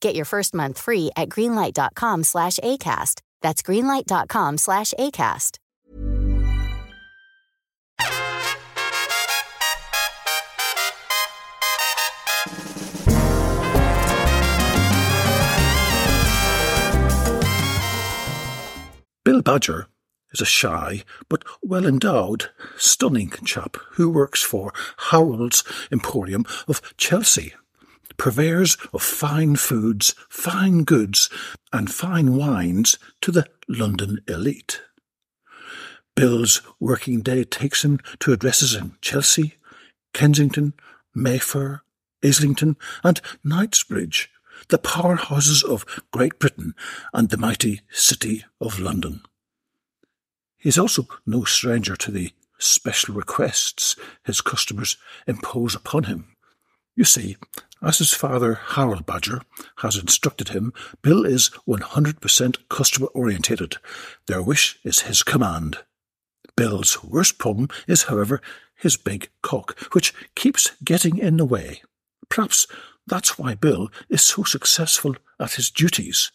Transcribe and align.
Get 0.00 0.14
your 0.14 0.24
first 0.24 0.54
month 0.54 0.78
free 0.78 1.10
at 1.16 1.28
greenlight.com 1.28 2.24
slash 2.24 2.58
ACAST. 2.58 3.20
That's 3.42 3.62
greenlight.com 3.62 4.58
slash 4.58 4.92
ACAST. 4.98 5.58
Bill 19.22 19.42
Badger 19.42 19.86
is 20.32 20.40
a 20.40 20.44
shy 20.46 21.04
but 21.28 21.44
well 21.62 21.86
endowed, 21.86 22.50
stunning 22.76 23.30
chap 23.44 23.76
who 23.92 24.08
works 24.10 24.42
for 24.42 24.72
Harold's 25.10 25.62
Emporium 25.92 26.44
of 26.66 26.80
Chelsea, 26.96 27.52
purveyors 28.20 28.76
of 28.92 29.00
fine 29.00 29.56
foods, 29.56 30.14
fine 30.28 30.84
goods, 30.84 31.30
and 31.72 31.90
fine 31.90 32.36
wines 32.36 32.98
to 33.22 33.32
the 33.32 33.46
London 33.66 34.20
elite. 34.28 34.82
Bill's 36.14 36.60
working 36.78 37.22
day 37.22 37.44
takes 37.44 37.82
him 37.82 37.98
to 38.18 38.34
addresses 38.34 38.74
in 38.74 38.94
Chelsea, 39.00 39.54
Kensington, 40.12 40.74
Mayfair, 41.14 41.82
Islington, 42.22 42.76
and 43.02 43.22
Knightsbridge, 43.42 44.30
the 44.68 44.78
powerhouses 44.78 45.64
of 45.64 45.86
Great 46.12 46.38
Britain 46.38 46.74
and 47.14 47.30
the 47.30 47.38
mighty 47.38 47.80
city 47.90 48.44
of 48.60 48.78
London. 48.78 49.22
He 50.58 50.68
is 50.68 50.76
also 50.76 51.08
no 51.24 51.44
stranger 51.44 51.96
to 51.96 52.10
the 52.10 52.32
special 52.58 53.14
requests 53.14 53.96
his 54.26 54.42
customers 54.42 54.98
impose 55.26 55.74
upon 55.74 56.04
him. 56.04 56.36
You 56.94 57.04
see, 57.04 57.38
as 57.82 57.98
his 57.98 58.12
father 58.12 58.54
Harold 58.54 59.06
Badger 59.06 59.40
has 59.78 59.96
instructed 59.96 60.50
him, 60.50 60.72
Bill 61.02 61.24
is 61.24 61.50
100% 61.66 62.68
customer 62.68 63.08
orientated. 63.08 63.76
Their 64.26 64.42
wish 64.42 64.78
is 64.84 65.00
his 65.00 65.22
command. 65.22 65.78
Bill's 66.56 67.02
worst 67.02 67.38
problem 67.38 67.68
is, 67.86 68.04
however, 68.04 68.40
his 68.74 68.96
big 68.96 69.30
cock, 69.42 69.78
which 69.92 70.12
keeps 70.34 70.72
getting 70.84 71.16
in 71.16 71.36
the 71.36 71.44
way. 71.44 71.82
Perhaps 72.28 72.66
that's 73.06 73.38
why 73.38 73.54
Bill 73.54 73.90
is 74.08 74.22
so 74.22 74.44
successful 74.44 75.16
at 75.38 75.54
his 75.54 75.70
duties. 75.70 76.30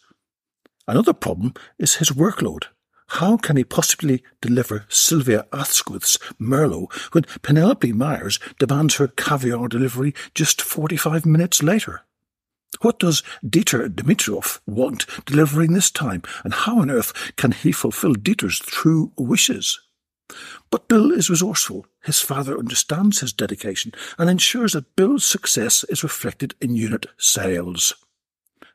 Another 0.88 1.12
problem 1.12 1.54
is 1.78 1.96
his 1.96 2.10
workload. 2.10 2.64
How 3.08 3.36
can 3.36 3.56
he 3.56 3.64
possibly 3.64 4.22
deliver 4.40 4.84
Sylvia 4.88 5.46
Asquith's 5.52 6.18
Merlot 6.40 6.92
when 7.14 7.24
Penelope 7.42 7.92
Myers 7.92 8.38
demands 8.58 8.96
her 8.96 9.08
caviar 9.08 9.68
delivery 9.68 10.14
just 10.34 10.60
45 10.60 11.24
minutes 11.24 11.62
later? 11.62 12.02
What 12.80 12.98
does 12.98 13.22
Dieter 13.44 13.88
Dimitrov 13.88 14.60
want 14.66 15.06
delivering 15.24 15.72
this 15.72 15.90
time, 15.90 16.22
and 16.44 16.52
how 16.52 16.80
on 16.80 16.90
earth 16.90 17.32
can 17.36 17.52
he 17.52 17.72
fulfill 17.72 18.14
Dieter's 18.14 18.58
true 18.58 19.12
wishes? 19.16 19.80
But 20.70 20.88
Bill 20.88 21.12
is 21.12 21.30
resourceful. 21.30 21.86
His 22.04 22.20
father 22.20 22.58
understands 22.58 23.20
his 23.20 23.32
dedication 23.32 23.92
and 24.18 24.28
ensures 24.28 24.72
that 24.72 24.96
Bill's 24.96 25.24
success 25.24 25.84
is 25.84 26.02
reflected 26.02 26.54
in 26.60 26.74
unit 26.74 27.06
sales. 27.16 27.94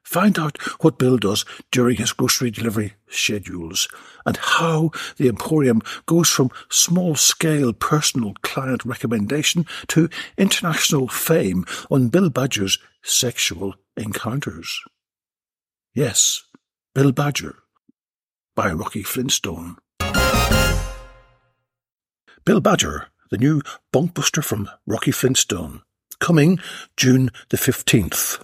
Find 0.04 0.38
out 0.38 0.58
what 0.82 0.98
Bill 0.98 1.18
does 1.18 1.46
during 1.72 1.98
his 1.98 2.12
grocery 2.12 2.52
delivery 2.52 2.96
schedules 3.08 3.88
and 4.26 4.38
how 4.38 4.92
the 5.18 5.30
Emporium 5.30 5.82
goes 6.06 6.30
from 6.30 6.52
small 6.70 7.16
scale 7.16 7.72
personal 7.72 8.34
client 8.42 8.84
recommendation 8.84 9.66
to 9.88 10.10
international 10.38 11.08
fame 11.08 11.66
on 11.90 12.10
Bill 12.10 12.30
Badger's 12.30 12.78
sexual 13.02 13.76
encounters. 13.96 14.82
Yes, 15.94 16.44
Bill 16.94 17.12
Badger 17.12 17.56
by 18.56 18.72
Rocky 18.72 19.04
Flintstone. 19.04 19.78
Bill 22.44 22.60
Badger, 22.60 23.08
the 23.30 23.38
new 23.38 23.62
bonkbuster 23.94 24.44
from 24.44 24.70
Rocky 24.86 25.12
Flintstone, 25.12 25.82
coming 26.20 26.60
June 26.98 27.30
the 27.50 27.58
15th. 27.58 28.44